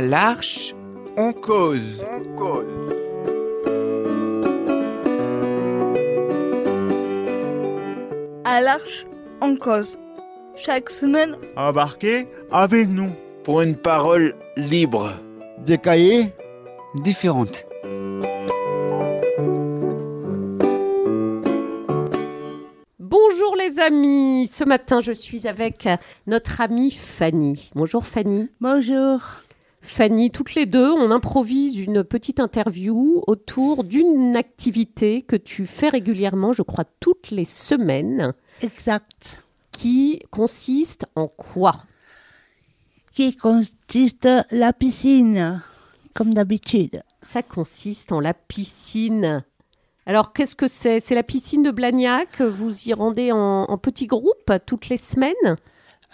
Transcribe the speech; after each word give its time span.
À 0.00 0.02
l'Arche, 0.02 0.74
on 1.18 1.30
cause. 1.34 2.02
À 8.44 8.60
l'Arche, 8.62 9.06
on 9.42 9.56
cause. 9.56 9.98
Chaque 10.56 10.88
semaine, 10.88 11.36
Embarquez 11.56 12.26
avec 12.50 12.88
nous. 12.88 13.10
pour 13.44 13.60
une 13.60 13.76
parole 13.76 14.34
libre. 14.56 15.12
Des 15.66 15.76
cahiers 15.76 16.32
différentes. 16.94 17.66
Bonjour 22.98 23.56
les 23.56 23.80
amis, 23.80 24.46
ce 24.46 24.64
matin 24.64 25.00
je 25.00 25.12
suis 25.12 25.46
avec 25.46 25.88
notre 26.26 26.60
amie 26.60 26.90
Fanny. 26.90 27.70
Bonjour 27.74 28.04
Fanny. 28.06 28.48
bonjour. 28.60 29.20
Fanny, 29.82 30.30
toutes 30.30 30.54
les 30.54 30.66
deux, 30.66 30.90
on 30.90 31.10
improvise 31.10 31.78
une 31.78 32.04
petite 32.04 32.38
interview 32.38 33.22
autour 33.26 33.82
d'une 33.82 34.36
activité 34.36 35.22
que 35.22 35.36
tu 35.36 35.66
fais 35.66 35.88
régulièrement, 35.88 36.52
je 36.52 36.62
crois 36.62 36.84
toutes 37.00 37.30
les 37.30 37.46
semaines, 37.46 38.34
Exact. 38.60 39.42
qui 39.72 40.20
consiste 40.30 41.06
en 41.16 41.28
quoi? 41.28 41.72
Qui 43.14 43.36
consiste 43.36 44.28
la 44.50 44.72
piscine, 44.72 45.62
comme 46.14 46.34
d'habitude. 46.34 47.02
Ça 47.22 47.42
consiste 47.42 48.12
en 48.12 48.20
la 48.20 48.34
piscine. 48.34 49.44
Alors 50.06 50.32
qu'est-ce 50.32 50.56
que 50.56 50.68
c'est? 50.68 51.00
C'est 51.00 51.14
la 51.14 51.22
piscine 51.22 51.62
de 51.62 51.70
Blagnac, 51.70 52.40
vous 52.42 52.88
y 52.88 52.92
rendez 52.92 53.32
en, 53.32 53.64
en 53.64 53.78
petits 53.78 54.06
groupes 54.06 54.52
toutes 54.66 54.88
les 54.88 54.96
semaines? 54.96 55.56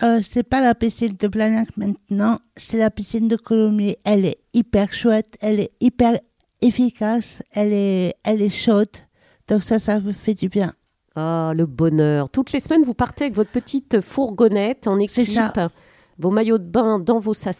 Euh, 0.02 0.20
c'est 0.22 0.42
pas 0.42 0.60
la 0.60 0.74
piscine 0.74 1.16
de 1.18 1.26
Blagnac 1.28 1.74
maintenant, 1.76 2.38
c'est 2.56 2.76
la 2.76 2.90
piscine 2.90 3.28
de 3.28 3.36
Colomiers. 3.36 3.98
Elle 4.04 4.26
est 4.26 4.38
hyper 4.52 4.92
chouette, 4.92 5.36
elle 5.40 5.58
est 5.60 5.72
hyper 5.80 6.18
efficace, 6.60 7.42
elle 7.52 7.72
est, 7.72 8.14
elle 8.22 8.42
est 8.42 8.54
chaude. 8.54 8.88
Donc 9.48 9.62
ça, 9.62 9.78
ça 9.78 9.98
vous 9.98 10.12
fait 10.12 10.34
du 10.34 10.48
bien. 10.48 10.74
Ah, 11.14 11.52
le 11.56 11.64
bonheur. 11.64 12.28
Toutes 12.28 12.52
les 12.52 12.60
semaines, 12.60 12.82
vous 12.82 12.92
partez 12.92 13.24
avec 13.24 13.34
votre 13.36 13.50
petite 13.50 14.02
fourgonnette 14.02 14.86
en 14.86 14.98
équipe, 14.98 15.24
ça. 15.24 15.70
vos 16.18 16.30
maillots 16.30 16.58
de 16.58 16.64
bain 16.64 16.98
dans 16.98 17.18
vos 17.18 17.32
C'est 17.32 17.52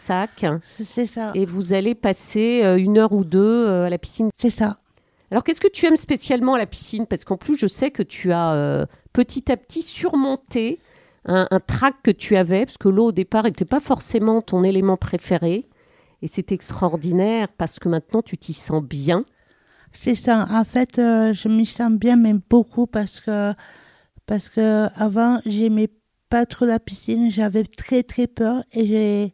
c'est 0.62 1.06
ça. 1.06 1.30
et 1.34 1.46
vous 1.46 1.72
allez 1.72 1.94
passer 1.94 2.60
euh, 2.64 2.76
une 2.76 2.98
heure 2.98 3.12
ou 3.12 3.24
deux 3.24 3.38
euh, 3.66 3.86
à 3.86 3.90
la 3.90 3.96
piscine. 3.96 4.28
C'est 4.36 4.50
ça. 4.50 4.78
Alors, 5.30 5.42
qu'est-ce 5.42 5.60
que 5.60 5.68
tu 5.68 5.86
aimes 5.86 5.96
spécialement 5.96 6.54
à 6.54 6.58
la 6.58 6.66
piscine? 6.66 7.06
Parce 7.06 7.24
qu'en 7.24 7.38
plus, 7.38 7.56
je 7.58 7.66
sais 7.66 7.90
que 7.90 8.02
tu 8.02 8.30
as 8.30 8.52
euh, 8.52 8.84
petit 9.14 9.50
à 9.50 9.56
petit 9.56 9.82
surmonté 9.82 10.78
un, 11.26 11.46
un 11.50 11.60
trac 11.60 11.96
que 12.02 12.10
tu 12.10 12.36
avais, 12.36 12.64
parce 12.64 12.78
que 12.78 12.88
l'eau 12.88 13.06
au 13.06 13.12
départ 13.12 13.44
n'était 13.44 13.64
pas 13.64 13.80
forcément 13.80 14.42
ton 14.42 14.62
élément 14.64 14.96
préféré. 14.96 15.68
Et 16.22 16.28
c'est 16.28 16.52
extraordinaire 16.52 17.48
parce 17.58 17.78
que 17.78 17.88
maintenant, 17.88 18.22
tu 18.22 18.38
t'y 18.38 18.54
sens 18.54 18.82
bien. 18.82 19.20
C'est 19.92 20.14
ça. 20.14 20.46
En 20.50 20.64
fait, 20.64 20.98
euh, 20.98 21.34
je 21.34 21.48
m'y 21.48 21.66
sens 21.66 21.92
bien, 21.92 22.16
mais 22.16 22.34
beaucoup 22.34 22.86
parce 22.86 23.20
que 23.20 23.52
parce 24.26 24.48
que 24.48 24.88
avant, 25.00 25.40
j'aimais 25.46 25.88
pas 26.28 26.46
trop 26.46 26.64
la 26.64 26.80
piscine. 26.80 27.30
J'avais 27.30 27.64
très 27.64 28.02
très 28.02 28.26
peur 28.26 28.64
et 28.72 28.86
j'ai 28.86 29.32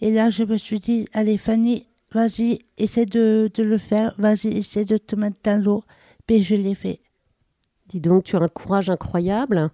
et 0.00 0.12
là, 0.12 0.30
je 0.30 0.42
me 0.42 0.56
suis 0.56 0.80
dit, 0.80 1.06
allez 1.12 1.38
Fanny, 1.38 1.86
vas-y, 2.12 2.58
essaie 2.76 3.06
de, 3.06 3.50
de 3.54 3.62
le 3.62 3.78
faire. 3.78 4.14
Vas-y, 4.18 4.48
essaie 4.48 4.84
de 4.84 4.96
te 4.96 5.14
mettre 5.14 5.36
dans 5.44 5.62
l'eau. 5.62 5.84
Puis 6.26 6.42
je 6.42 6.56
l'ai 6.56 6.74
fait. 6.74 7.00
Dis 7.88 8.00
donc, 8.00 8.24
tu 8.24 8.34
as 8.36 8.40
un 8.40 8.48
courage 8.48 8.90
incroyable. 8.90 9.70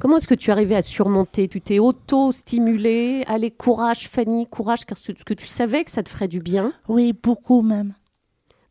Comment 0.00 0.16
est-ce 0.16 0.26
que 0.26 0.34
tu 0.34 0.48
es 0.48 0.52
arrivé 0.52 0.74
à 0.74 0.80
surmonter? 0.80 1.46
Tu 1.46 1.60
t'es 1.60 1.78
auto-stimulé. 1.78 3.22
Allez, 3.26 3.50
courage, 3.50 4.08
Fanny, 4.08 4.46
courage, 4.46 4.86
car 4.86 4.96
ce 4.96 5.12
que 5.12 5.34
tu 5.34 5.46
savais 5.46 5.84
que 5.84 5.90
ça 5.90 6.02
te 6.02 6.08
ferait 6.08 6.26
du 6.26 6.40
bien. 6.40 6.72
Oui, 6.88 7.12
beaucoup 7.12 7.60
même. 7.60 7.92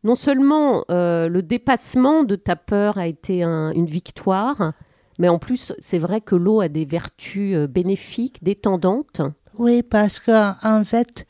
Non 0.02 0.16
seulement 0.16 0.84
euh, 0.90 1.28
le 1.28 1.42
dépassement 1.42 2.24
de 2.24 2.34
ta 2.34 2.56
peur 2.56 2.98
a 2.98 3.06
été 3.06 3.44
un- 3.44 3.70
une 3.70 3.86
victoire, 3.86 4.72
mais 5.20 5.28
en 5.28 5.38
plus, 5.38 5.72
c'est 5.78 5.98
vrai 5.98 6.20
que 6.20 6.34
l'eau 6.34 6.62
a 6.62 6.68
des 6.68 6.84
vertus 6.84 7.54
euh, 7.54 7.66
bénéfiques, 7.68 8.42
détendantes. 8.42 9.20
Oui, 9.56 9.84
parce 9.84 10.18
que 10.18 10.32
en 10.66 10.82
fait, 10.84 11.28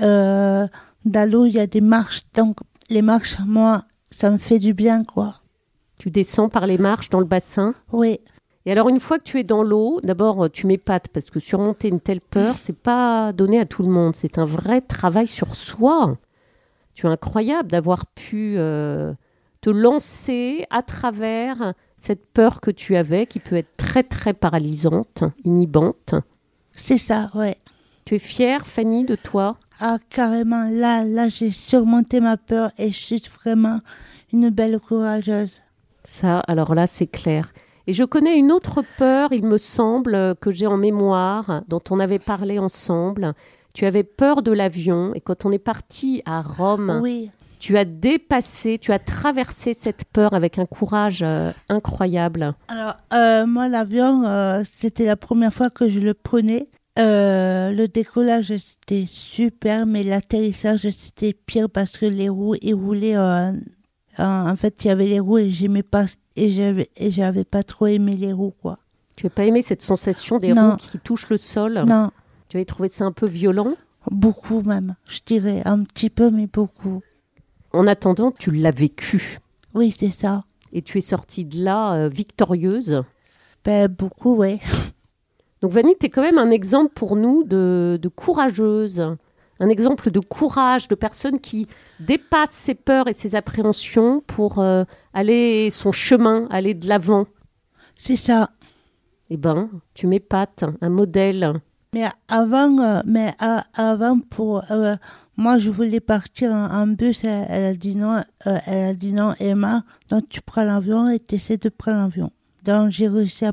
euh, 0.00 0.66
dans 1.04 1.30
l'eau, 1.30 1.44
il 1.44 1.52
y 1.52 1.58
a 1.58 1.66
des 1.66 1.82
marches. 1.82 2.22
Donc, 2.34 2.56
les 2.88 3.02
marches, 3.02 3.36
moi, 3.44 3.82
ça 4.10 4.30
me 4.30 4.38
fait 4.38 4.60
du 4.60 4.72
bien, 4.72 5.04
quoi. 5.04 5.42
Tu 5.98 6.10
descends 6.10 6.48
par 6.48 6.66
les 6.66 6.78
marches 6.78 7.10
dans 7.10 7.20
le 7.20 7.26
bassin? 7.26 7.74
Oui, 7.92 8.20
Et 8.66 8.72
alors, 8.72 8.88
une 8.88 8.98
fois 8.98 9.18
que 9.18 9.22
tu 9.22 9.38
es 9.38 9.44
dans 9.44 9.62
l'eau, 9.62 10.00
d'abord, 10.02 10.50
tu 10.50 10.66
m'épates 10.66 11.06
parce 11.08 11.30
que 11.30 11.38
surmonter 11.38 11.86
une 11.86 12.00
telle 12.00 12.20
peur, 12.20 12.58
c'est 12.58 12.76
pas 12.76 13.32
donné 13.32 13.60
à 13.60 13.64
tout 13.64 13.82
le 13.82 13.88
monde. 13.88 14.14
C'est 14.16 14.38
un 14.38 14.44
vrai 14.44 14.80
travail 14.80 15.28
sur 15.28 15.54
soi. 15.54 16.18
Tu 16.94 17.06
es 17.06 17.08
incroyable 17.08 17.70
d'avoir 17.70 18.06
pu 18.06 18.56
euh, 18.58 19.14
te 19.60 19.70
lancer 19.70 20.66
à 20.70 20.82
travers 20.82 21.74
cette 21.98 22.26
peur 22.26 22.60
que 22.60 22.72
tu 22.72 22.96
avais, 22.96 23.26
qui 23.26 23.38
peut 23.38 23.54
être 23.54 23.76
très, 23.76 24.02
très 24.02 24.34
paralysante, 24.34 25.22
inhibante. 25.44 26.14
c'est 26.72 26.98
ça, 26.98 27.30
ouais. 27.34 27.56
Tu 28.04 28.16
es 28.16 28.18
fière, 28.18 28.66
Fanny, 28.66 29.04
de 29.04 29.14
toi? 29.14 29.58
Ah, 29.80 29.98
carrément, 30.10 30.68
là, 30.70 31.04
là, 31.04 31.28
j'ai 31.28 31.50
surmonté 31.50 32.20
ma 32.20 32.36
peur 32.36 32.72
et 32.78 32.90
je 32.90 32.98
suis 32.98 33.22
vraiment 33.42 33.80
une 34.32 34.50
belle 34.50 34.80
courageuse. 34.80 35.62
Ça, 36.02 36.40
alors 36.40 36.74
là, 36.74 36.86
c'est 36.86 37.06
clair. 37.06 37.52
Et 37.86 37.92
je 37.92 38.04
connais 38.04 38.36
une 38.36 38.50
autre 38.52 38.82
peur, 38.98 39.28
il 39.32 39.44
me 39.46 39.58
semble, 39.58 40.14
euh, 40.14 40.34
que 40.34 40.50
j'ai 40.50 40.66
en 40.66 40.76
mémoire, 40.76 41.62
dont 41.68 41.82
on 41.90 42.00
avait 42.00 42.18
parlé 42.18 42.58
ensemble. 42.58 43.34
Tu 43.74 43.84
avais 43.86 44.02
peur 44.04 44.42
de 44.42 44.52
l'avion 44.52 45.12
et 45.14 45.20
quand 45.20 45.44
on 45.44 45.52
est 45.52 45.58
parti 45.58 46.22
à 46.24 46.40
Rome, 46.42 47.00
Oui, 47.02 47.30
tu 47.58 47.76
as 47.78 47.84
dépassé, 47.84 48.78
tu 48.80 48.90
as 48.92 48.98
traversé 48.98 49.72
cette 49.74 50.04
peur 50.12 50.32
avec 50.34 50.58
un 50.58 50.66
courage 50.66 51.22
euh, 51.22 51.52
incroyable. 51.68 52.54
alors, 52.68 52.94
euh, 53.14 53.46
moi, 53.46 53.68
l'avion, 53.68 54.24
euh, 54.26 54.62
c'était 54.78 55.04
la 55.04 55.16
première 55.16 55.52
fois 55.54 55.70
que 55.70 55.88
je 55.88 56.00
le 56.00 56.14
prenais. 56.14 56.68
Euh, 56.98 57.72
le 57.72 57.88
décollage, 57.88 58.46
c'était 58.56 59.04
super, 59.06 59.84
mais 59.86 60.02
l'atterrissage, 60.02 60.88
c'était 60.90 61.34
pire 61.34 61.68
parce 61.68 61.98
que 61.98 62.06
les 62.06 62.28
roues, 62.30 62.56
ils 62.62 62.74
roulaient. 62.74 63.16
euh, 63.16 63.52
en 64.18 64.48
en 64.50 64.56
fait, 64.56 64.84
il 64.84 64.88
y 64.88 64.90
avait 64.90 65.06
les 65.06 65.20
roues 65.20 65.38
et 65.38 65.50
j'aimais 65.50 65.82
pas, 65.82 66.04
et 66.36 66.50
j'avais, 66.50 66.90
et 66.96 67.10
j'avais 67.10 67.44
pas 67.44 67.62
trop 67.62 67.86
aimé 67.86 68.16
les 68.16 68.32
roues, 68.32 68.54
quoi. 68.62 68.76
Tu 69.16 69.26
n'as 69.26 69.30
pas 69.30 69.44
aimé 69.44 69.62
cette 69.62 69.82
sensation 69.82 70.38
des 70.38 70.52
Non. 70.52 70.70
roues 70.72 70.76
qui 70.76 70.98
touchent 70.98 71.30
le 71.30 71.36
sol? 71.38 71.84
Non, 71.88 72.10
Tu 72.48 72.56
avais 72.58 72.64
trouvé 72.66 72.88
ça 72.88 73.04
un 73.04 73.12
peu 73.12 73.26
violent? 73.26 73.74
Beaucoup 74.10 74.62
même, 74.62 74.94
je 75.08 75.20
dirais, 75.24 75.62
un 75.64 75.82
petit 75.82 76.10
peu, 76.10 76.30
mais 76.30 76.46
beaucoup. 76.46 77.00
En 77.72 77.86
attendant, 77.86 78.30
tu 78.30 78.50
l'as 78.50 78.70
vécu. 78.70 79.38
Oui, 79.74 79.94
c'est 79.98 80.10
ça. 80.10 80.44
Et 80.72 80.82
tu 80.82 80.98
es 80.98 81.00
sortie 81.00 81.44
de 81.44 81.62
là 81.62 81.94
euh, 81.94 82.08
victorieuse. 82.08 83.02
Ben, 83.64 83.88
beaucoup, 83.88 84.36
ouais. 84.36 84.60
Donc 85.62 85.72
Vanny, 85.72 85.94
tu 85.98 86.06
es 86.06 86.08
quand 86.10 86.22
même 86.22 86.38
un 86.38 86.50
exemple 86.50 86.92
pour 86.94 87.16
nous 87.16 87.42
de, 87.42 87.98
de 88.00 88.08
courageuse, 88.08 89.16
un 89.60 89.68
exemple 89.68 90.10
de 90.10 90.20
courage, 90.20 90.88
de 90.88 90.94
personne 90.94 91.40
qui 91.40 91.66
dépasse 92.00 92.50
ses 92.50 92.74
peurs 92.74 93.08
et 93.08 93.14
ses 93.14 93.34
appréhensions 93.34 94.22
pour 94.26 94.58
euh, 94.58 94.84
aller 95.14 95.70
son 95.70 95.92
chemin, 95.92 96.46
aller 96.50 96.74
de 96.74 96.88
l'avant. 96.88 97.26
C'est 97.94 98.16
ça. 98.16 98.50
Eh 99.30 99.36
ben, 99.36 99.70
tu 99.94 100.06
m'épates, 100.06 100.64
un 100.80 100.88
modèle. 100.90 101.60
Mais 101.92 102.04
avant, 102.28 102.78
euh, 102.78 103.00
mais 103.06 103.34
avant 103.74 104.18
pour 104.18 104.70
euh, 104.70 104.96
moi, 105.36 105.58
je 105.58 105.70
voulais 105.70 106.00
partir 106.00 106.50
en, 106.52 106.70
en 106.70 106.86
bus. 106.86 107.24
Elle, 107.24 107.46
elle 107.48 107.64
a 107.64 107.74
dit 107.74 107.96
non. 107.96 108.22
elle 108.44 108.84
a 108.90 108.94
dit 108.94 109.12
non, 109.12 109.34
Emma. 109.40 109.84
Donc 110.10 110.28
tu 110.28 110.40
prends 110.40 110.64
l'avion 110.64 111.08
et 111.08 111.18
tu 111.20 111.36
essaies 111.36 111.56
de 111.56 111.68
prendre 111.68 111.98
l'avion. 111.98 112.30
Donc 112.64 112.90
j'ai 112.90 113.08
réussi 113.08 113.46
à, 113.46 113.52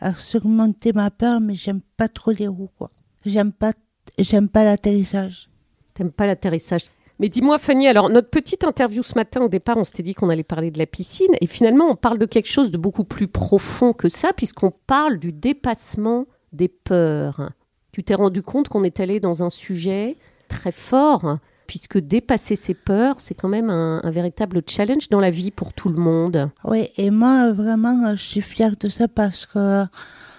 à 0.00 0.14
surmonter 0.14 0.92
ma 0.92 1.10
peur, 1.10 1.40
mais 1.40 1.54
j'aime 1.54 1.80
pas 1.96 2.08
trop 2.08 2.30
les 2.32 2.48
roues, 2.48 2.70
quoi. 2.78 2.90
J'aime 3.24 3.52
pas, 3.52 3.72
j'aime 4.18 4.48
pas 4.48 4.64
l'atterrissage. 4.64 5.48
T'aimes 5.94 6.12
pas 6.12 6.26
l'atterrissage. 6.26 6.86
Mais 7.18 7.28
dis-moi, 7.28 7.58
Fanny, 7.58 7.88
alors 7.88 8.10
notre 8.10 8.30
petite 8.30 8.62
interview 8.62 9.02
ce 9.02 9.14
matin, 9.16 9.40
au 9.40 9.48
départ, 9.48 9.76
on 9.76 9.84
s'était 9.84 10.04
dit 10.04 10.14
qu'on 10.14 10.28
allait 10.28 10.44
parler 10.44 10.70
de 10.70 10.78
la 10.78 10.86
piscine, 10.86 11.34
et 11.40 11.46
finalement, 11.46 11.86
on 11.90 11.96
parle 11.96 12.18
de 12.18 12.26
quelque 12.26 12.48
chose 12.48 12.70
de 12.70 12.78
beaucoup 12.78 13.04
plus 13.04 13.26
profond 13.26 13.92
que 13.92 14.08
ça, 14.08 14.32
puisqu'on 14.32 14.72
parle 14.86 15.18
du 15.18 15.32
dépassement 15.32 16.26
des 16.52 16.68
peurs. 16.68 17.50
Tu 17.90 18.04
t'es 18.04 18.14
rendu 18.14 18.42
compte 18.42 18.68
qu'on 18.68 18.84
est 18.84 19.00
allé 19.00 19.18
dans 19.18 19.42
un 19.42 19.50
sujet 19.50 20.16
très 20.48 20.70
fort, 20.70 21.38
puisque 21.66 21.98
dépasser 21.98 22.54
ses 22.54 22.74
peurs, 22.74 23.16
c'est 23.18 23.34
quand 23.34 23.48
même 23.48 23.68
un, 23.68 24.00
un 24.04 24.10
véritable 24.10 24.62
challenge 24.66 25.08
dans 25.08 25.20
la 25.20 25.30
vie 25.30 25.50
pour 25.50 25.72
tout 25.72 25.88
le 25.88 25.98
monde. 25.98 26.50
Oui, 26.64 26.88
et 26.96 27.10
moi, 27.10 27.52
vraiment, 27.52 28.14
je 28.14 28.22
suis 28.22 28.40
fière 28.40 28.76
de 28.78 28.88
ça 28.88 29.08
parce 29.08 29.44
que 29.44 29.84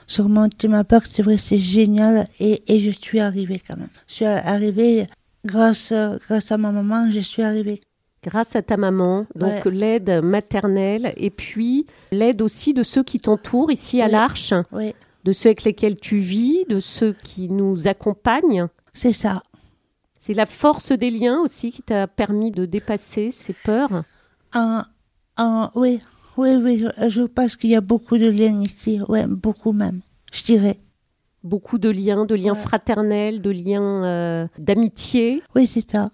surmonter 0.09 0.67
ma 0.67 0.83
peur, 0.83 1.01
c'est 1.05 1.21
vrai, 1.23 1.37
c'est 1.37 1.59
génial. 1.59 2.27
Et, 2.39 2.61
et 2.67 2.79
je 2.79 2.89
suis 2.91 3.19
arrivée 3.19 3.61
quand 3.65 3.77
même. 3.77 3.89
Je 4.07 4.13
suis 4.15 4.25
arrivée 4.25 5.07
grâce, 5.45 5.91
euh, 5.91 6.17
grâce 6.27 6.51
à 6.51 6.57
ma 6.57 6.71
maman, 6.71 7.09
je 7.11 7.19
suis 7.19 7.43
arrivée. 7.43 7.79
Grâce 8.23 8.55
à 8.57 8.61
ta 8.61 8.75
maman, 8.75 9.25
donc 9.35 9.63
Ouais. 9.65 9.71
l'aide 9.71 10.19
maternelle, 10.21 11.13
et 11.15 11.29
puis 11.29 11.85
l'aide 12.11 12.41
aussi 12.41 12.73
de 12.73 12.83
ceux 12.83 13.03
qui 13.03 13.19
t'entourent 13.21 13.71
ici 13.71 14.01
à 14.01 14.05
Oui. 14.07 14.11
l'Arche. 14.11 14.53
Oui, 14.73 14.93
de 15.23 15.31
ceux 15.31 15.49
avec 15.49 15.63
lesquels 15.63 15.97
tu 15.99 16.17
vis, 16.17 16.65
de 16.69 16.79
ceux 16.79 17.13
qui 17.23 17.47
nous 17.49 17.87
accompagnent. 17.87 18.67
c'est 18.91 19.13
ça. 19.13 19.43
C'est 20.19 20.33
la 20.33 20.45
force 20.45 20.91
des 20.91 21.09
liens 21.11 21.39
aussi 21.39 21.71
qui 21.71 21.81
t'a 21.81 22.05
permis 22.07 22.51
de 22.51 22.65
dépasser 22.65 23.31
ces 23.31 23.53
peurs 23.53 24.03
Ah, 24.53 24.85
ah, 25.37 25.71
oui, 25.75 25.99
oui, 26.39 26.55
oui, 26.63 26.85
je, 27.09 27.21
pense 27.21 27.55
qu'il 27.55 27.69
y 27.69 27.75
a 27.75 27.81
beaucoup 27.81 28.17
de 28.17 28.29
liens 28.29 28.61
ici, 28.61 28.99
ouais, 29.07 29.25
beaucoup 29.27 29.71
même, 29.73 30.01
je 30.31 30.43
dirais. 30.43 30.77
Beaucoup 31.43 31.77
de 31.77 31.89
liens, 31.89 32.25
de 32.25 32.35
liens 32.35 32.53
Ouais. 32.53 32.59
fraternels, 32.59 33.41
de 33.41 33.49
liens 33.49 34.03
euh, 34.03 34.47
d'amitié, 34.57 35.41
Oui, 35.55 35.67
c'est 35.67 35.89
ça, 35.89 36.09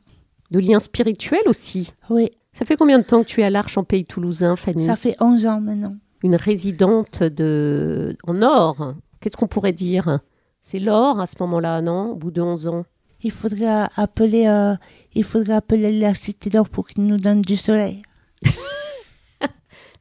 de 0.51 0.59
liens 0.59 0.79
spirituels 0.79 1.47
aussi. 1.47 1.91
oui. 2.09 2.29
Ça 2.57 2.63
fait 2.63 2.77
combien 2.77 2.99
de 2.99 3.03
temps 3.03 3.21
que 3.21 3.27
tu 3.27 3.41
es 3.41 3.43
à 3.43 3.49
l'Arche 3.49 3.77
en 3.77 3.83
pays 3.83 4.05
toulousain, 4.05 4.55
Fanny 4.55 4.85
Ça 4.85 4.95
fait 4.95 5.17
11 5.19 5.45
ans 5.45 5.59
maintenant. 5.59 5.91
Une 6.23 6.37
résidente 6.37 7.21
de... 7.21 8.15
en 8.25 8.41
or. 8.41 8.93
Qu'est-ce 9.19 9.35
qu'on 9.35 9.47
pourrait 9.47 9.73
dire? 9.73 10.19
C'est 10.61 10.79
l'or 10.79 11.19
à 11.19 11.27
ce 11.27 11.35
moment-là, 11.41 11.81
non? 11.81 12.11
Au 12.11 12.15
bout 12.15 12.31
de 12.31 12.41
11 12.41 12.69
ans. 12.69 12.85
Il 13.23 13.31
faudrait 13.31 13.87
appeler, 13.97 14.47
euh, 14.47 14.73
il 15.15 15.25
faudrait 15.25 15.55
appeler 15.55 15.99
la 15.99 16.13
cité 16.13 16.49
d'or 16.49 16.69
pour 16.69 16.87
qu'ils 16.87 17.03
nous 17.03 17.17
donnent 17.17 17.41
du 17.41 17.57
soleil. 17.57 18.03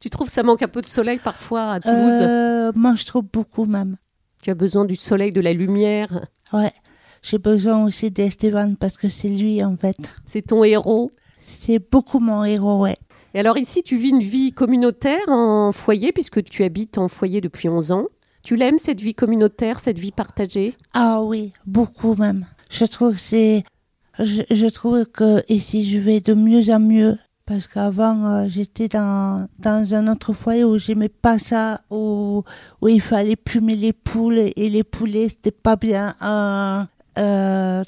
Tu 0.04 0.10
trouves 0.10 0.28
ça 0.28 0.42
manque 0.42 0.60
un 0.60 0.68
peu 0.68 0.82
de 0.82 0.86
soleil 0.86 1.18
parfois 1.18 1.72
à 1.72 1.80
Toulouse? 1.80 1.96
Euh, 1.96 2.72
moi, 2.74 2.94
je 2.94 3.06
trouve 3.06 3.24
beaucoup 3.32 3.64
même. 3.64 3.96
Tu 4.42 4.50
as 4.50 4.54
besoin 4.54 4.84
du 4.84 4.96
soleil, 4.96 5.32
de 5.32 5.40
la 5.40 5.54
lumière? 5.54 6.26
Ouais. 6.52 6.72
J'ai 7.22 7.38
besoin 7.38 7.82
aussi 7.82 8.10
d'Esteban 8.10 8.74
parce 8.78 8.98
que 8.98 9.08
c'est 9.08 9.30
lui, 9.30 9.64
en 9.64 9.78
fait. 9.78 9.96
C'est 10.26 10.42
ton 10.42 10.62
héros? 10.62 11.10
C'est 11.40 11.78
beaucoup 11.90 12.18
mon 12.18 12.44
héros, 12.44 12.82
ouais. 12.82 12.98
Et 13.32 13.40
alors 13.40 13.56
ici, 13.56 13.82
tu 13.82 13.96
vis 13.96 14.10
une 14.10 14.20
vie 14.20 14.52
communautaire 14.52 15.26
en 15.28 15.72
foyer, 15.72 16.12
puisque 16.12 16.44
tu 16.44 16.64
habites 16.64 16.98
en 16.98 17.08
foyer 17.08 17.40
depuis 17.40 17.70
11 17.70 17.90
ans. 17.90 18.08
Tu 18.42 18.56
l'aimes, 18.56 18.76
cette 18.76 19.00
vie 19.00 19.14
communautaire, 19.14 19.80
cette 19.80 19.98
vie 19.98 20.12
partagée? 20.12 20.74
Ah 20.92 21.22
oui, 21.22 21.50
beaucoup 21.64 22.14
même. 22.14 22.44
Je 22.68 22.84
trouve 22.84 23.14
que 23.14 23.20
c'est, 23.20 23.64
je, 24.18 24.42
je 24.50 24.66
trouve 24.66 25.06
que 25.06 25.42
ici 25.50 25.82
je 25.82 25.98
vais 25.98 26.20
de 26.20 26.34
mieux 26.34 26.68
en 26.68 26.78
mieux 26.78 27.16
parce 27.46 27.66
qu'avant 27.66 28.24
euh, 28.26 28.46
j'étais 28.48 28.88
dans 28.88 29.46
dans 29.58 29.94
un 29.94 30.08
autre 30.08 30.32
foyer 30.32 30.64
où 30.64 30.78
j'aimais 30.78 31.08
pas 31.10 31.38
ça 31.38 31.80
où 31.90 32.42
où 32.80 32.88
il 32.88 33.00
fallait 33.00 33.36
plumer 33.36 33.76
les 33.76 33.92
poules 33.92 34.38
et 34.56 34.70
les 34.70 34.82
poulets 34.84 35.28
c'était 35.28 35.50
pas 35.50 35.76
bien. 35.76 36.14
euh, 36.22 36.84
euh, 37.18 37.82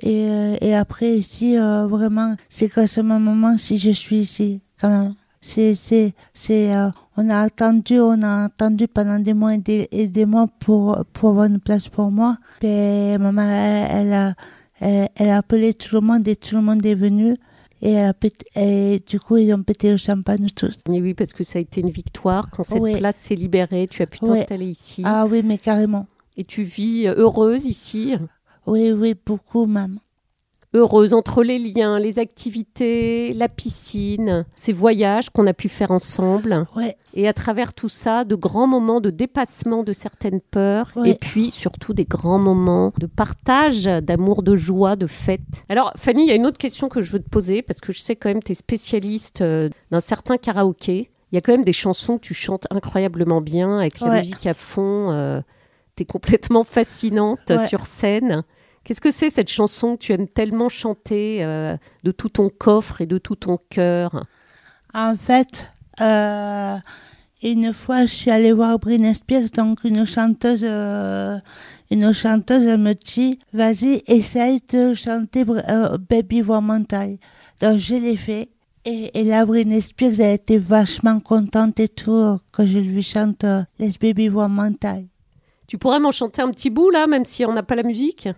et, 0.00 0.28
euh, 0.30 0.56
et 0.60 0.74
après 0.76 1.16
ici 1.18 1.58
euh, 1.58 1.86
vraiment 1.86 2.36
c'est 2.48 2.68
grâce 2.68 2.98
à 2.98 3.02
ma 3.02 3.18
maman 3.18 3.58
si 3.58 3.78
je 3.78 3.90
suis 3.90 4.18
ici 4.18 4.60
quand 4.80 4.90
même. 4.90 5.14
C'est 5.40 5.74
c'est 5.74 6.14
c'est 6.34 6.74
euh, 6.76 6.90
on 7.16 7.30
a 7.30 7.40
attendu 7.40 7.98
on 8.00 8.22
a 8.22 8.44
attendu 8.46 8.88
pendant 8.88 9.18
des 9.20 9.34
mois 9.34 9.54
et 9.54 9.58
des, 9.58 9.88
et 9.90 10.06
des 10.08 10.26
mois 10.26 10.48
pour 10.60 11.04
pour 11.12 11.30
avoir 11.30 11.46
une 11.46 11.60
place 11.60 11.88
pour 11.88 12.10
moi. 12.10 12.36
Puis 12.60 12.68
maman 13.18 13.42
elle, 13.42 13.88
elle 14.08 14.12
a 14.12 14.34
elle 14.80 15.30
a 15.30 15.38
appelé 15.38 15.74
tout 15.74 15.94
le 15.96 16.00
monde 16.02 16.26
et 16.28 16.36
tout 16.36 16.54
le 16.56 16.62
monde 16.62 16.84
est 16.84 16.94
venu 16.94 17.36
et, 17.82 17.92
elle 17.92 18.06
a 18.06 18.12
pété- 18.12 18.46
et 18.56 19.00
du 19.06 19.18
coup 19.20 19.36
ils 19.36 19.52
ont 19.54 19.62
pété 19.62 19.90
le 19.90 19.96
champagne 19.96 20.48
tous. 20.54 20.74
Et 20.92 21.00
oui, 21.00 21.14
parce 21.14 21.32
que 21.32 21.44
ça 21.44 21.58
a 21.58 21.62
été 21.62 21.80
une 21.80 21.90
victoire. 21.90 22.50
Quand 22.50 22.64
cette 22.64 22.80
Oui. 22.80 22.96
place 22.98 23.16
s'est 23.16 23.34
libérée, 23.34 23.86
tu 23.90 24.02
as 24.02 24.06
pu 24.06 24.18
Oui. 24.22 24.38
t'installer 24.38 24.66
ici. 24.66 25.02
Ah 25.04 25.26
oui 25.30 25.42
mais 25.44 25.58
carrément. 25.58 26.06
Et 26.36 26.44
tu 26.44 26.62
vis 26.62 27.06
heureuse 27.06 27.66
ici. 27.66 28.14
Oui 28.66 28.92
oui 28.92 29.14
beaucoup 29.26 29.66
même. 29.66 29.98
Heureuse 30.74 31.14
entre 31.14 31.42
les 31.42 31.58
liens, 31.58 31.98
les 31.98 32.18
activités, 32.18 33.32
la 33.32 33.48
piscine, 33.48 34.44
ces 34.54 34.72
voyages 34.72 35.30
qu'on 35.30 35.46
a 35.46 35.54
pu 35.54 35.68
faire 35.70 35.90
ensemble. 35.90 36.66
Ouais 36.76 36.96
Et 37.14 37.26
à 37.26 37.32
travers 37.32 37.72
tout 37.72 37.88
ça, 37.88 38.24
de 38.24 38.34
grands 38.34 38.66
moments 38.66 39.00
de 39.00 39.08
dépassement 39.10 39.82
de 39.82 39.92
certaines 39.94 40.40
peurs. 40.40 40.90
Ouais. 40.96 41.10
Et 41.10 41.14
puis 41.14 41.50
surtout 41.50 41.94
des 41.94 42.04
grands 42.04 42.38
moments 42.38 42.92
de 42.98 43.06
partage, 43.06 43.84
d'amour, 43.84 44.42
de 44.42 44.56
joie, 44.56 44.96
de 44.96 45.06
fête. 45.06 45.40
Alors 45.70 45.92
Fanny, 45.96 46.24
il 46.24 46.28
y 46.28 46.32
a 46.32 46.34
une 46.34 46.46
autre 46.46 46.58
question 46.58 46.88
que 46.90 47.00
je 47.00 47.12
veux 47.12 47.20
te 47.22 47.28
poser, 47.30 47.62
parce 47.62 47.80
que 47.80 47.92
je 47.92 47.98
sais 48.00 48.14
quand 48.16 48.28
même 48.28 48.40
que 48.40 48.46
tu 48.48 48.52
es 48.52 48.54
spécialiste 48.54 49.40
euh, 49.40 49.70
d'un 49.90 50.00
certain 50.00 50.36
karaoké. 50.36 51.10
Il 51.32 51.34
y 51.34 51.38
a 51.38 51.40
quand 51.40 51.52
même 51.52 51.64
des 51.64 51.72
chansons 51.72 52.16
que 52.18 52.22
tu 52.22 52.34
chantes 52.34 52.66
incroyablement 52.70 53.40
bien, 53.40 53.78
avec 53.78 54.00
la 54.00 54.08
Ouais. 54.10 54.20
musique 54.20 54.46
à 54.46 54.54
fond. 54.54 55.10
euh, 55.12 55.40
tu 55.96 56.02
es 56.02 56.06
complètement 56.06 56.62
fascinante 56.64 57.52
sur 57.68 57.86
scène. 57.86 58.42
Qu'est-ce 58.88 59.02
que 59.02 59.10
c'est 59.10 59.28
cette 59.28 59.50
chanson 59.50 59.98
que 59.98 60.00
tu 60.00 60.12
aimes 60.14 60.28
tellement 60.28 60.70
chanter 60.70 61.44
euh, 61.44 61.76
de 62.04 62.10
tout 62.10 62.30
ton 62.30 62.48
coffre 62.48 63.02
et 63.02 63.06
de 63.06 63.18
tout 63.18 63.36
ton 63.36 63.58
cœur? 63.68 64.24
En 64.94 65.14
fait, 65.14 65.70
euh, 66.00 66.74
une 67.42 67.74
fois, 67.74 68.06
je 68.06 68.14
suis 68.14 68.30
allée 68.30 68.50
voir 68.50 68.78
Britney 68.78 69.12
Spears, 69.12 69.50
donc 69.54 69.84
une 69.84 70.06
chanteuse, 70.06 70.64
euh, 70.64 71.36
une 71.90 72.14
chanteuse, 72.14 72.62
elle 72.62 72.80
me 72.80 72.94
dit, 72.94 73.38
vas-y, 73.52 74.02
essaye 74.06 74.62
de 74.72 74.94
chanter 74.94 75.44
Baby 75.44 76.40
Woman 76.40 76.86
Tie. 76.86 77.20
Donc, 77.60 77.76
je 77.76 77.94
l'ai 77.94 78.16
fait. 78.16 78.48
Et, 78.86 79.20
et 79.20 79.24
là, 79.24 79.44
Britney 79.44 79.82
Spears, 79.82 80.18
elle 80.18 80.36
était 80.36 80.56
vachement 80.56 81.20
contente 81.20 81.78
et 81.78 81.88
tout, 81.88 82.38
que 82.52 82.64
je 82.64 82.78
lui 82.78 83.02
chante 83.02 83.44
Les 83.78 83.92
Baby 84.00 84.30
Woman 84.30 84.74
Tie. 84.78 85.10
Tu 85.66 85.76
pourrais 85.76 86.00
m'en 86.00 86.10
chanter 86.10 86.40
un 86.40 86.50
petit 86.50 86.70
bout 86.70 86.88
là, 86.88 87.06
même 87.06 87.26
si 87.26 87.44
on 87.44 87.52
n'a 87.52 87.62
pas 87.62 87.74
la 87.74 87.82
musique? 87.82 88.30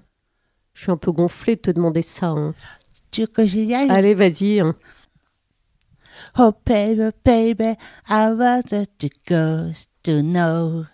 Je 0.80 0.84
suis 0.84 0.92
un 0.92 0.96
peu 0.96 1.12
gonflée 1.12 1.56
de 1.56 1.60
te 1.60 1.70
demander 1.72 2.00
ça. 2.00 2.28
hein. 2.28 2.54
Tu 3.10 3.20
veux 3.20 3.26
que 3.26 3.44
j'y 3.44 3.74
aille? 3.74 3.90
Allez, 3.90 4.14
vas-y. 4.14 4.60
hein. 4.60 4.74
Oh, 6.38 6.54
baby, 6.64 7.10
baby, 7.22 7.74
I 8.08 8.32
want 8.32 8.70
the 8.70 9.10
ghost 9.28 9.90
to 10.04 10.22
know. 10.22 10.86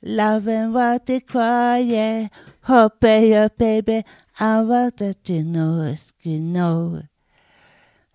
Loving 0.00 0.72
what 0.72 1.06
they 1.06 1.22
quiet. 1.22 2.30
Oh, 2.68 2.88
baby, 3.00 3.52
baby, 3.58 4.04
I 4.38 4.62
want 4.62 4.98
to 4.98 5.42
know, 5.42 5.92
to 6.22 6.38
know. 6.38 7.02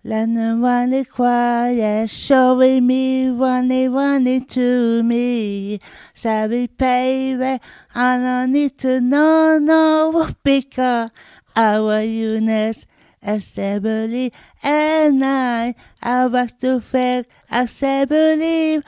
Learning 0.02 0.62
when 0.62 0.90
they 0.90 1.04
quiet, 1.04 2.08
showing 2.08 2.86
me 2.86 3.30
when 3.30 3.68
they 3.68 3.86
want 3.86 4.26
it 4.26 4.48
to 4.48 5.02
me. 5.02 5.78
Sorry, 6.14 6.68
baby, 6.68 7.60
I 7.94 8.16
don't 8.16 8.52
need 8.52 8.78
to 8.78 9.02
know, 9.02 9.58
no, 9.58 10.30
because 10.42 11.10
our 11.54 12.00
units 12.00 12.86
assembly 13.22 14.32
and 14.62 15.22
I, 15.22 15.74
I 16.02 16.26
was 16.26 16.52
to 16.60 16.80
fake, 16.80 17.26
I 17.50 17.66
say 17.66 18.06
believe. 18.06 18.84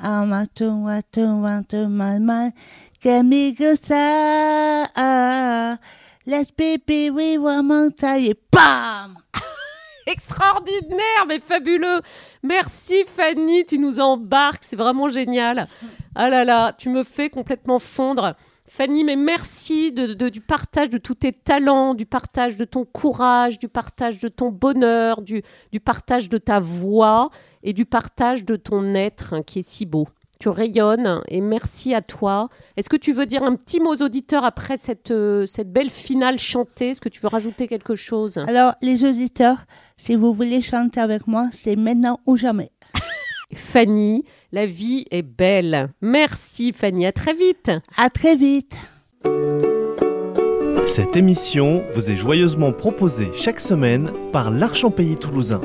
I'm 0.00 0.32
a 0.32 0.48
what 0.60 1.12
to 1.12 1.36
want 1.36 1.68
to 1.68 1.88
my 1.88 2.18
mind. 2.18 2.54
Get 3.00 3.22
me 3.24 3.52
good 3.52 3.84
side. 3.84 5.78
Let's 6.24 6.50
be, 6.50 6.76
be, 6.76 7.10
we 7.10 7.36
want 7.36 7.66
more 7.66 7.90
time. 7.90 8.32
Bam! 8.50 9.27
Extraordinaire, 10.08 11.26
mais 11.28 11.38
fabuleux. 11.38 12.00
Merci 12.42 13.04
Fanny, 13.06 13.66
tu 13.66 13.78
nous 13.78 14.00
embarques, 14.00 14.64
c'est 14.64 14.74
vraiment 14.74 15.10
génial. 15.10 15.68
Ah 16.14 16.30
là 16.30 16.46
là, 16.46 16.72
tu 16.72 16.88
me 16.88 17.04
fais 17.04 17.28
complètement 17.28 17.78
fondre. 17.78 18.34
Fanny, 18.66 19.04
mais 19.04 19.16
merci 19.16 19.92
de, 19.92 20.28
du 20.30 20.40
partage 20.40 20.88
de 20.88 20.96
tous 20.96 21.14
tes 21.14 21.32
talents, 21.34 21.92
du 21.92 22.06
partage 22.06 22.56
de 22.56 22.64
ton 22.64 22.86
courage, 22.86 23.58
du 23.58 23.68
partage 23.68 24.18
de 24.18 24.28
ton 24.28 24.50
bonheur, 24.50 25.20
du, 25.20 25.42
du 25.72 25.80
partage 25.80 26.30
de 26.30 26.38
ta 26.38 26.58
voix 26.58 27.28
et 27.62 27.74
du 27.74 27.84
partage 27.84 28.46
de 28.46 28.56
ton 28.56 28.94
être 28.94 29.34
hein, 29.34 29.42
qui 29.42 29.58
est 29.58 29.68
si 29.68 29.84
beau. 29.84 30.08
Tu 30.40 30.48
rayonnes 30.48 31.20
et 31.26 31.40
merci 31.40 31.94
à 31.94 32.00
toi. 32.00 32.48
Est-ce 32.76 32.88
que 32.88 32.96
tu 32.96 33.12
veux 33.12 33.26
dire 33.26 33.42
un 33.42 33.56
petit 33.56 33.80
mot 33.80 33.94
aux 33.94 34.02
auditeurs 34.02 34.44
après 34.44 34.76
cette, 34.76 35.10
euh, 35.10 35.46
cette 35.46 35.72
belle 35.72 35.90
finale 35.90 36.38
chantée? 36.38 36.90
Est-ce 36.90 37.00
que 37.00 37.08
tu 37.08 37.20
veux 37.20 37.28
rajouter 37.28 37.66
quelque 37.66 37.96
chose? 37.96 38.38
Alors, 38.46 38.74
les 38.80 39.04
auditeurs, 39.04 39.56
si 39.96 40.14
vous 40.14 40.32
voulez 40.32 40.62
chanter 40.62 41.00
avec 41.00 41.26
moi, 41.26 41.48
c'est 41.52 41.74
maintenant 41.74 42.20
ou 42.24 42.36
jamais. 42.36 42.70
Fanny, 43.52 44.24
la 44.52 44.64
vie 44.64 45.06
est 45.10 45.22
belle. 45.22 45.88
Merci 46.00 46.72
Fanny, 46.72 47.04
à 47.06 47.12
très 47.12 47.34
vite. 47.34 47.72
À 47.96 48.08
très 48.08 48.36
vite. 48.36 48.76
Cette 50.86 51.16
émission 51.16 51.84
vous 51.92 52.10
est 52.10 52.16
joyeusement 52.16 52.72
proposée 52.72 53.30
chaque 53.34 53.60
semaine 53.60 54.12
par 54.32 54.50
l'Arche 54.50 54.84
en 54.84 54.90
Pays 54.90 55.16
Toulousain. 55.16 55.60